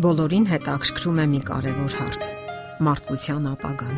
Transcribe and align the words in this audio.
Բոլորին 0.00 0.46
հետաքրքրում 0.48 1.18
է 1.20 1.24
մի 1.28 1.38
կարևոր 1.44 1.94
հարց՝ 1.98 2.28
մարդկության 2.86 3.46
ապագան։ 3.50 3.96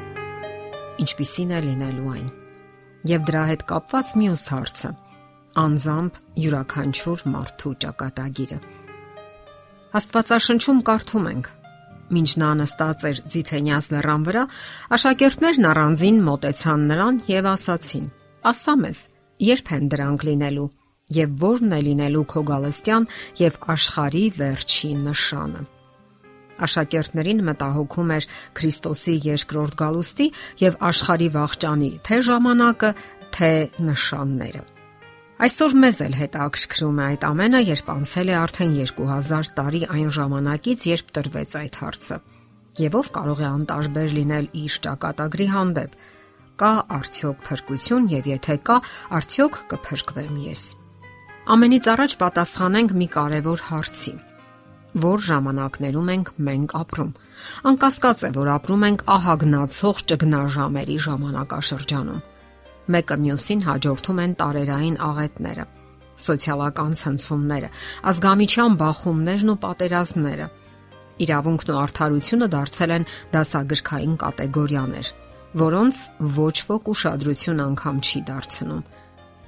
Ինչպիսին 1.03 1.51
է 1.55 1.59
լինելու 1.67 2.07
այն։ 2.13 2.31
Եվ 3.11 3.27
դրա 3.29 3.43
հետ 3.51 3.61
կապված 3.69 4.09
մյուս 4.19 4.45
հարցը՝ 4.53 4.89
անձամբ 5.63 6.19
յուրաքանչյուր 6.43 7.23
մարդու 7.35 7.73
ճակատագիրը։ 7.85 8.59
Աստվածաշնչում 10.01 10.81
կարդում 10.91 11.29
ենք. 11.33 11.51
Մինչ 12.19 12.31
նա 12.43 12.51
նստած 12.63 13.05
էր 13.13 13.21
Ձիթենյաց 13.35 13.89
լեռան 13.95 14.25
վրա, 14.27 14.43
աշակերտներն 14.99 15.69
առանձին 15.71 16.19
մտեցան 16.27 16.89
նրան 16.91 17.21
եւ 17.31 17.51
ասացին. 17.53 18.09
Ասա 18.51 18.75
մեզ, 18.83 19.05
երբ 19.53 19.71
են 19.79 19.87
դրանք 19.95 20.27
լինելու 20.33 20.67
եւ 21.13 21.47
ո՞րն 21.53 21.79
է 21.79 21.81
լինելու 21.87 22.27
քո 22.33 22.43
գալստյան 22.51 23.09
եւ 23.45 23.61
աշխարի 23.77 24.25
վերջին 24.41 25.07
նշանը։ 25.13 25.63
Աշակերտներին 26.67 27.43
մտահոգում 27.49 28.13
էր 28.17 28.29
Քրիստոսի 28.59 29.17
երկրորդ 29.29 29.79
գալուստի 29.83 30.29
եւ 30.63 30.79
աշխարի 30.93 31.29
վաղճանի 31.39 31.91
թե 32.09 32.21
ժամանակը, 32.29 32.93
թե 33.33 33.51
նշանները։ 33.89 34.63
Այսօր 35.43 35.73
մեզ 35.83 35.97
էլ 36.05 36.13
հետաքրքրում 36.15 36.99
է 37.03 37.05
այդ 37.09 37.25
ամենը, 37.27 37.61
երբ 37.67 37.89
անցել 37.93 38.29
է 38.31 38.35
արդեն 38.39 38.75
2000 38.79 39.49
տարի 39.57 39.81
այն 39.91 40.11
ժամանակից, 40.17 40.85
երբ 40.93 41.09
տրվեց 41.19 41.57
այդ 41.63 41.79
հարցը։ 41.83 42.19
Եվ 42.79 42.99
ով 43.01 43.09
կարող 43.17 43.43
է 43.43 43.49
անտարբեր 43.49 44.15
լինել 44.23 44.47
իր 44.63 44.77
ճակատագրի 44.87 45.49
հանդեպ։ 45.57 45.97
Կա 46.63 46.73
արդյոք 47.03 47.43
փրկություն 47.49 48.11
եւ 48.13 48.29
եթե 48.33 48.57
կա, 48.71 48.77
արդյոք 49.19 49.59
կփրկվեմ 49.73 50.37
ես։ 50.47 50.67
Ամենից 51.53 51.89
առաջ 51.97 52.15
պատասխանենք 52.23 52.95
մի 53.03 53.09
կարևոր 53.19 53.67
հարցի 53.73 54.15
որ 54.93 55.23
ժամանակներում 55.25 56.09
ենք 56.13 56.31
մենք 56.37 56.73
ապրում։ 56.77 57.11
Անկասկած 57.71 58.25
է, 58.29 58.31
որ 58.37 58.49
ապրում 58.53 58.83
ենք 58.89 59.05
ահագնացող 59.15 60.03
ճգնաժամերի 60.13 60.97
ժամանակաշրջանում։ 61.07 62.21
Մեկը 62.93 63.17
մյուսին 63.23 63.61
հաջորդում 63.69 64.21
են 64.23 64.35
տարերային 64.43 64.97
աղետները, 65.09 65.65
սոցիալական 66.27 66.93
ցնցումները, 67.03 67.69
ազգամիչյան 68.13 68.79
բախումներն 68.83 69.53
ու 69.53 69.59
պատերազմները։ 69.65 70.47
Իրավունքն 71.23 71.73
ու 71.73 71.81
արդարությունը 71.83 72.47
դարձել 72.53 72.93
են 72.97 73.07
դասագրքային 73.33 74.17
կատեգորիաներ, 74.23 75.07
որոնց 75.63 75.95
ոչ 76.37 76.57
ոք 76.73 76.91
ուշադրություն 76.93 77.63
անգամ 77.69 78.03
չի 78.03 78.21
դարձնում։ 78.33 78.83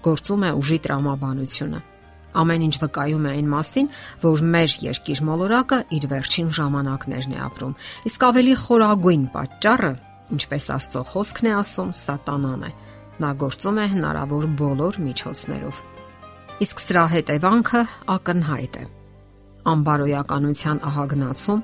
Գործում 0.04 0.44
է 0.44 0.50
ուժի 0.60 0.78
տրամաբանությունը 0.84 1.80
Ամեն 2.34 2.64
ինչ 2.66 2.74
վկայում 2.82 3.26
է 3.28 3.32
այն 3.34 3.48
մասին, 3.52 3.88
որ 4.24 4.40
մեր 4.54 4.72
երկիր 4.84 5.20
մոլորակը 5.28 5.78
իր 5.94 6.06
վերջին 6.10 6.48
ժամանակներն 6.58 7.34
է 7.34 7.38
ապրում։ 7.46 7.74
Իսկ 8.10 8.24
ավելի 8.28 8.54
խորագույն 8.64 9.26
պատճառը, 9.34 9.92
ինչպես 10.34 10.66
Աստծո 10.74 11.02
խոսքն 11.12 11.48
է 11.50 11.52
ասում, 11.60 11.92
սատանան 12.00 12.64
է։ 12.64 12.70
Նա 13.22 13.30
գործում 13.44 13.78
է 13.78 13.86
հնարավոր 13.94 14.46
բոլոր 14.58 14.98
միջոցներով։ 15.04 15.82
Իսկ 16.64 16.82
սրա 16.84 17.04
հետևանքը 17.14 17.82
ակնհայտ 18.14 18.78
է։ 18.82 18.84
Անբարոյականության 19.74 20.80
ահագնացում, 20.90 21.62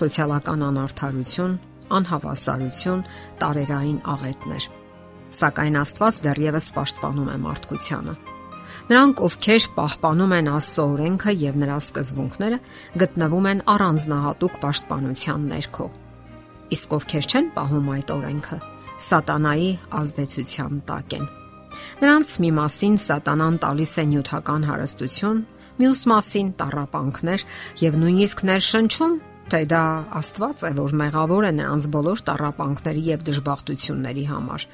սոցիալական 0.00 0.66
անարթարություն, 0.68 1.56
անհավասարություն, 2.00 3.06
տարերային 3.40 4.02
աղետներ։ 4.14 4.68
Սակայն 5.40 5.80
Աստված 5.80 6.20
դեռևս 6.26 6.70
պաշտպանում 6.76 7.30
է 7.30 7.38
մարդկությանը 7.46 8.14
Նրանք, 8.90 9.20
ովքեր 9.26 9.66
պահպանում 9.76 10.32
են 10.36 10.48
Աստծո 10.50 10.84
օրենքը 10.90 11.32
եւ 11.40 11.58
նրա 11.60 11.76
սկզբունքները, 11.84 12.58
գտնվում 13.02 13.48
են 13.50 13.62
առանձնահատուկ 13.74 14.58
պաշտպանության 14.64 15.46
ներքո։ 15.50 15.86
Իսկ 16.70 16.96
ովքեր 17.00 17.28
չեն 17.30 17.48
պահում 17.56 17.88
այդ 17.94 18.12
օրենքը, 18.16 18.58
սատանայի 19.10 19.70
ազդեցության 20.00 20.82
տակ 20.90 21.16
են։ 21.20 21.24
Նրանց 22.00 22.34
մի 22.44 22.50
մասին 22.60 22.94
սատանան 23.00 23.56
տալիս 23.64 23.92
է 24.00 24.04
նյութական 24.10 24.68
հարստություն, 24.70 25.40
մյուս 25.80 26.02
մասին 26.10 26.48
տառապանքներ 26.60 27.44
եւ 27.80 27.98
նույնիսկ 28.00 28.44
ներշնչում, 28.50 29.14
թե 29.50 29.60
դա 29.70 29.84
Աստված 30.20 30.64
է, 30.68 30.72
որ 30.78 30.94
մեղավոր 31.00 31.46
է 31.48 31.52
նրանց 31.58 31.86
բոլոր 31.94 32.22
տառապանքների 32.28 33.02
եւ 33.10 33.24
դժբախտությունների 33.30 34.24
համար 34.30 34.66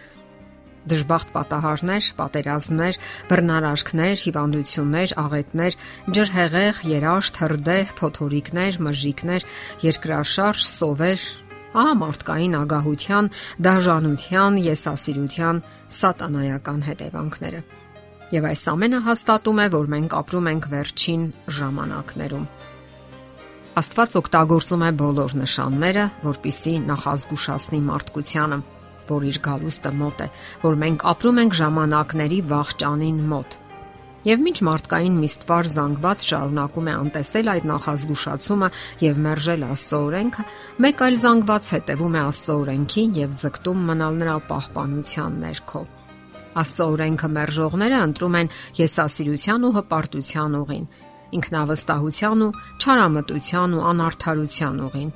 դժբախտ 0.91 1.33
պատահարներ, 1.37 2.11
պատերազմներ, 2.21 2.99
բռնարարքներ, 3.31 4.17
հիվանդություններ, 4.27 5.15
աղետներ, 5.23 5.79
ջրհեղեղ, 6.17 6.83
երաշտ, 6.97 7.41
հրդեհ, 7.43 7.91
փոթորիկներ, 8.01 8.79
մժիկներ, 8.87 9.49
երկրաշարժ, 9.87 10.69
սովեր, 10.77 11.25
ահա 11.77 11.95
մարդկային 12.01 12.55
ագահության, 12.57 13.33
դաժանության, 13.67 14.61
եսասիրության 14.67 15.59
սատանայական 15.97 16.81
հետևանքները։ 16.87 17.61
Եվ 18.27 18.47
այս 18.51 18.63
ամենը 18.73 19.01
հաստատում 19.07 19.61
է, 19.63 19.67
որ 19.77 19.91
մենք 19.93 20.15
ապրում 20.19 20.49
ենք 20.51 20.65
վերջին 20.73 21.27
ժամանակներում։ 21.59 22.47
Աստված 23.77 24.17
օգտագործում 24.19 24.83
է 24.87 24.91
բոլոր 25.03 25.37
նշանները, 25.37 26.05
որpիսի 26.25 26.73
նախազգուշացնի 26.89 27.81
մարդկությանը 27.87 28.59
որ 29.11 29.28
իր 29.31 29.39
գալուստը 29.47 29.93
մոտ 30.00 30.25
է, 30.25 30.28
որ 30.65 30.77
մենք 30.83 31.06
ապրում 31.12 31.41
ենք 31.43 31.56
ժամանակների 31.61 32.41
վաղճանին 32.50 33.22
մոտ։ 33.31 33.56
Եվ 34.27 34.41
միջ 34.43 34.61
մարդկային 34.67 35.19
միստվար 35.22 35.69
զանգված 35.71 36.25
շարունակում 36.27 36.89
է 36.91 36.94
անտեսել 37.00 37.50
այդ 37.53 37.66
նախազգուշացումը 37.71 38.69
եւ 39.05 39.21
մերժել 39.27 39.66
Աստծո 39.66 40.00
օրենքը, 40.06 40.45
մեկ 40.83 41.05
այլ 41.06 41.19
զանգված 41.21 41.69
հետևում 41.77 42.16
է 42.16 42.22
Աստծո 42.27 42.56
օրենքին 42.62 43.12
եւ 43.21 43.37
ձգտում 43.43 43.84
մնալ 43.91 44.19
նրա 44.22 44.34
պահպանության 44.49 45.37
ներքո։ 45.47 45.83
Աստծո 46.56 46.89
օրենքը 46.97 47.31
մերժողները 47.37 48.00
ընտրում 48.09 48.39
են 48.41 48.50
եսասիրության 48.81 49.69
ու 49.69 49.72
հպարտության 49.77 50.59
ուղին, 50.65 50.91
ինքնավստահության 51.39 52.45
ու 52.47 52.50
չարամտության 52.83 53.78
ու 53.78 53.87
անարթարության 53.93 54.83
ուղին 54.89 55.15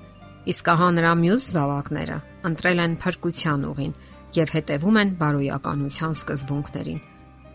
Իսկ 0.49 0.69
ահա 0.73 0.89
նրա 0.97 1.13
մյուս 1.21 1.47
զավակները 1.55 2.19
ընտրել 2.49 2.79
են 2.85 2.95
փրկության 3.03 3.65
ուղին 3.71 3.95
եւ 4.37 4.53
հետևում 4.57 4.99
են 5.01 5.11
բարոյականության 5.21 6.15
սկզբունքներին։ 6.17 7.01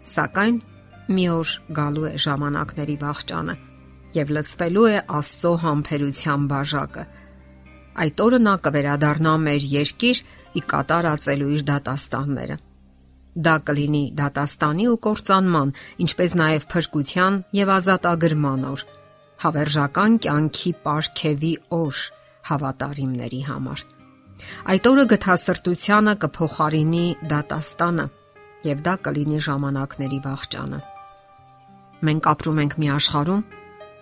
Սակայն 0.06 0.57
մի 1.16 1.25
օր 1.35 1.53
գալու 1.79 2.06
է 2.09 2.13
ժամանակների 2.25 2.97
վաղճանը 3.01 3.56
եւ 4.16 4.34
լցվելու 4.35 4.85
է 4.91 5.00
Աստծո 5.19 5.53
համբերության 5.66 6.45
բաժակը։ 6.51 7.06
Այդ 8.06 8.22
օրը 8.25 8.40
նա 8.45 8.53
կվերադառնա 8.68 9.34
մեր 9.45 9.66
երկիր 9.72 10.22
ի 10.56 10.62
կատարածելու 10.72 11.51
իր 11.56 11.63
դատաստանները։ 11.69 12.57
Դա 13.45 13.56
կլինի 13.68 14.03
դատաստանի 14.19 14.85
ու 14.91 15.00
կործանման, 15.06 15.74
ինչպես 16.06 16.35
նաև 16.41 16.68
փրկության 16.72 17.40
եւ 17.59 17.72
ազատագրման 17.75 18.62
օր։ 18.72 18.85
Հավերժական 19.44 20.19
կյանքի 20.24 20.72
ապարքեվի 20.75 21.53
օր 21.75 22.03
հավատարիմների 22.50 23.41
համար։ 23.50 23.83
Այդ 24.72 24.88
օրը 24.91 25.06
գթասրտությանը 25.11 26.13
կփոխարինի 26.23 27.06
դատաստանը 27.31 28.06
եւ 28.66 28.81
դա 28.85 28.95
կլինի 29.06 29.39
ժամանակների 29.45 30.19
վաղճանը։ 30.25 30.79
Մենք 32.06 32.28
ապրում 32.31 32.61
ենք 32.66 32.75
մի 32.81 32.89
աշխարհում, 32.95 33.44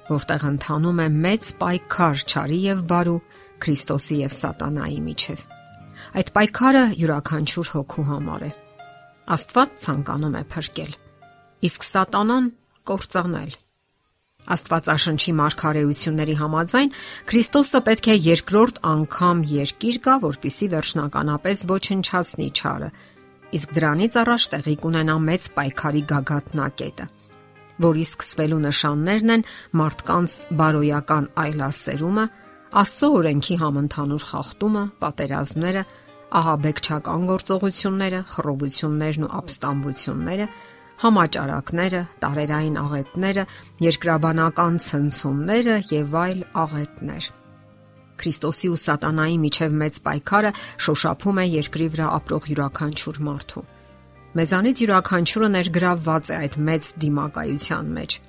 որտեղ 0.09 0.45
ընթանում 0.49 1.01
է 1.03 1.07
մեծ 1.23 1.49
պայքար 1.61 2.23
ճարի 2.33 2.59
եւ 2.63 2.83
բարու 2.91 3.19
Քրիստոսի 3.63 4.17
եւ 4.23 4.33
Սատանայի 4.39 4.99
միջև։ 5.07 5.43
Այդ 6.19 6.31
պայքարը 6.35 6.83
յուրաքանչյուր 6.99 7.69
հոգու 7.73 8.07
համար 8.09 8.43
է։ 8.43 8.51
Աստված 9.33 9.77
ցանկանում 9.83 10.35
է 10.35 10.43
փրկել, 10.53 10.95
իսկ 11.69 11.85
Սատանան 11.93 12.49
կործանել։ 12.91 13.53
Աստվածաշնչի 14.51 15.33
մարգարեությունների 15.39 16.35
համաձայն 16.41 16.93
Քրիստոսը 17.31 17.81
պետք 17.87 18.09
է 18.11 18.15
երկրորդ 18.27 18.79
անգամ 18.91 19.43
երկիր 19.53 19.99
գա, 20.03 20.15
որpիսի 20.23 20.67
վերջնականապես 20.73 21.63
ոչնչացնի 21.71 22.47
ճարը, 22.59 22.89
իսկ 23.53 23.75
դրանից 23.77 24.17
առաջ 24.23 24.47
տեղի 24.53 24.75
կունենա 24.83 25.15
մեծ 25.29 25.47
պայքարի 25.57 26.03
գագաթնակետը, 26.11 27.05
որի 27.87 28.05
սկսվելու 28.09 28.61
նշաններն 28.67 29.33
են 29.37 29.45
մարդկանց 29.79 30.39
բարոյական 30.59 31.29
այլասերումը, 31.43 32.25
Աստծո 32.73 33.07
օրենքի 33.13 33.55
համընդհանուր 33.61 34.23
խախտումը, 34.25 34.83
պատերազմները, 35.03 35.81
ահաբեկչական 36.39 37.25
գործողությունները, 37.29 38.21
խռովություններն 38.33 39.25
ու 39.27 39.29
ապստամբությունները, 39.39 40.47
համաճարակները, 41.01 42.01
տարերային 42.23 42.77
աղետները, 42.83 43.45
երկրաբանական 43.83 44.75
ցնցումները 44.87 45.77
եւ 45.89 46.17
այլ 46.23 46.43
աղետներ։ 46.63 47.29
Քրիստոսի 48.23 48.69
ու 48.73 48.81
սատանայի 48.83 49.37
միջև 49.43 49.73
մեծ 49.83 49.97
պայքարը 50.05 50.51
շոշափում 50.85 51.39
է 51.43 51.45
երկրի 51.53 51.87
վրա 51.95 52.11
ապրող 52.19 52.51
յուրաքանչյուր 52.53 53.17
մարդու։ 53.29 53.65
Մեզանից 54.33 54.83
յուրաքանչյուրը 54.83 55.49
ներգրավված 55.57 56.29
է 56.29 56.37
այդ 56.43 56.55
մեծ 56.69 56.93
դիմակայության 57.03 57.91
մեջ։ 57.97 58.21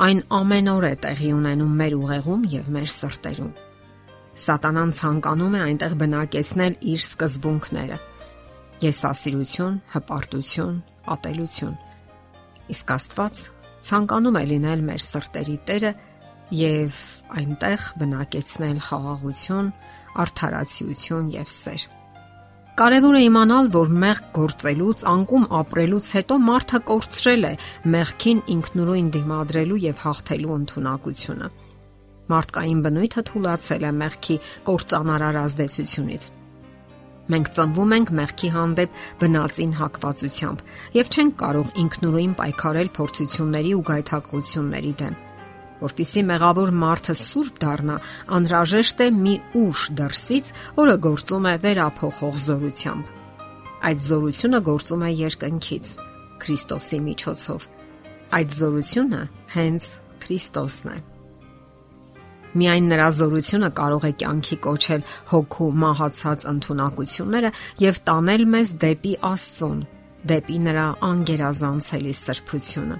այն 0.00 0.20
ամեն 0.32 0.68
օր 0.72 0.84
է 0.88 0.92
տեղի 1.04 1.30
ունենում 1.36 1.72
մեր 1.80 1.94
ուղեղում 2.00 2.44
եւ 2.50 2.68
մեր 2.76 2.86
սրտերում։ 2.94 3.50
Սատանան 4.44 4.92
ցանկանում 4.96 5.56
է 5.58 5.60
այնտեղ 5.64 5.96
բնակեցնել 6.00 6.76
իր 6.92 7.02
սկզբունքները՝ 7.04 7.98
եսասիրություն, 8.80 9.76
հպարտություն, 9.94 10.78
ատելություն։ 11.14 11.76
Իսկ 12.70 12.92
Աստված 12.96 13.42
ցանկանում 13.86 14.38
է 14.40 14.44
լինել 14.50 14.82
մեր 14.90 15.04
սրտերի 15.06 15.56
տերը 15.70 15.92
եւ 16.60 16.98
այնտեղ 17.40 17.86
բնակեցնել 18.00 18.78
խաղաղություն, 18.88 19.72
արդարացիություն 20.24 21.32
եւ 21.36 21.50
սեր։ 21.54 21.86
Կարևոր 22.80 23.16
է 23.18 23.22
իմանալ, 23.26 23.66
որ 23.74 23.90
մեղք 24.02 24.28
գործելուց, 24.38 25.02
անկում 25.10 25.46
ապրելուց 25.60 26.06
հետո 26.16 26.38
մարդը 26.46 26.80
կորցրել 26.90 27.44
է 27.50 27.52
մեղքին 27.94 28.42
ինքնուրույն 28.54 29.10
դիմադրելու 29.16 29.80
եւ 29.84 30.02
հաղթելու 30.06 30.56
ընտունակությունը։ 30.60 31.50
Մարդկային 32.30 32.82
բնույթը 32.86 33.24
թուլացել 33.30 33.84
է 33.84 33.92
մեղքի 34.00 34.36
կործանարար 34.70 35.40
ազդեցությունից 35.44 36.30
Մենք 37.30 37.50
ծնվում 37.56 37.92
ենք 37.96 38.12
մեղքի 38.18 38.48
հանդեպ 38.56 39.00
բնածին 39.20 39.74
հակվածությամբ 39.80 40.62
եւ 40.96 41.10
չենք 41.14 41.34
կարող 41.42 41.68
ինքնուրույն 41.84 42.32
պայքարել 42.40 42.88
փորձությունների 42.96 43.74
ու 43.78 43.84
գայթակղությունների 43.90 44.94
դեմ։ 45.02 45.18
Որպիսի 45.80 46.22
մեղավոր 46.28 46.72
մարդը 46.80 47.14
սուրբ 47.16 47.60
դառնա, 47.62 47.96
անհրաժեշտ 48.36 48.98
է 49.00 49.06
մի 49.16 49.34
ուժ 49.60 49.84
դրսից, 50.00 50.50
որը 50.76 50.96
գործում 51.06 51.46
է 51.50 51.54
վերափոխող 51.64 52.40
զորությամբ։ 52.50 53.14
Այդ 53.90 54.02
զորությունը 54.10 54.60
գործում 54.70 55.06
է 55.06 55.12
երկնքից, 55.20 55.94
Քրիստոսի 56.40 57.00
միջոցով։ 57.06 57.64
Այդ 58.40 58.58
զորությունը 58.60 59.22
հենց 59.56 59.88
Քրիստոսն 60.20 60.92
է։ 60.92 60.98
Միայն 62.50 62.88
նրա 62.90 63.06
զորությունը 63.14 63.68
կարող 63.78 64.04
է 64.08 64.10
կյանքի 64.20 64.56
կոչել 64.66 65.02
հոգու 65.30 65.68
մահացած 65.82 66.46
ընտունակությունները 66.50 67.50
եւ 67.84 68.00
տանել 68.10 68.42
մեզ 68.54 68.72
դեպի 68.84 69.12
Աստծուն, 69.30 69.78
դեպի 70.30 70.56
նրա 70.66 70.86
անգերազանցելի 71.10 72.14
սրբությունը։ 72.20 72.96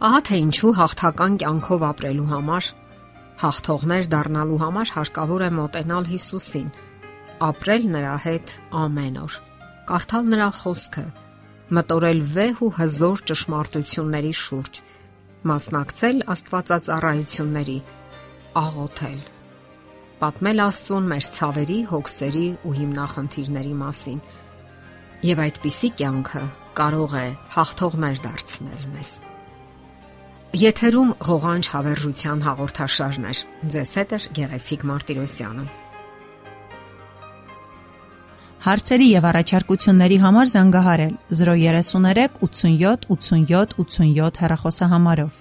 Ահա 0.00 0.20
թե 0.26 0.40
ինչու 0.40 0.72
հաղթական 0.80 1.38
կյանքով 1.40 1.86
ապրելու 1.90 2.26
համար, 2.30 2.68
հաղթողներ 3.40 4.10
դառնալու 4.16 4.60
համար 4.64 4.92
հարկավոր 4.96 5.44
է 5.46 5.50
մոտենալ 5.60 6.10
Հիսուսին, 6.10 6.68
ապրել 7.46 7.86
նրա 7.94 8.16
հետ 8.24 8.54
ամեն 8.80 9.16
օր, 9.20 9.38
կարդալ 9.90 10.28
նրա 10.34 10.48
խոսքը, 10.60 11.06
մտորել 11.78 12.20
վեհ 12.34 12.64
ու 12.66 12.74
հզոր 12.80 13.24
ճշմարտությունների 13.30 14.34
շուրջ, 14.40 14.82
մասնակցել 15.50 16.22
Աստվածածառայությունների 16.34 17.78
աղոթել։ 18.58 19.18
Պատմել 20.20 20.62
Աստծուն 20.64 21.04
մեր 21.10 21.26
ցավերի, 21.36 21.76
հոգսերի 21.90 22.46
ու 22.66 22.72
հիմնախնդիրների 22.76 23.74
մասին։ 23.80 24.22
Եվ 25.30 25.42
այդպիսի 25.44 25.90
կյանքը 26.00 26.42
կարող 26.80 27.14
է 27.20 27.26
հաղթողներ 27.54 28.22
դարձնել 28.26 28.82
մեզ։ 28.94 29.12
Եթերում 30.60 31.12
ղողանջ 31.30 31.70
հավերժության 31.74 32.42
հաղորդաշարն 32.46 33.28
է։ 33.30 33.34
Ձեզ 33.74 33.92
հետ 34.00 34.14
է 34.16 34.18
Գեղեցիկ 34.40 34.86
Մարտիրոսյանը։ 34.90 35.66
Հարցերի 38.60 39.06
եւ 39.10 39.28
առաջարկությունների 39.30 40.18
համար 40.20 40.50
զանգահարել 40.54 41.14
033 41.38 42.34
87 42.44 43.06
87 43.14 43.78
87 43.78 44.42
հեռախոսահամարով։ 44.42 45.38